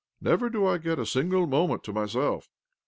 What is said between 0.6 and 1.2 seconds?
I get a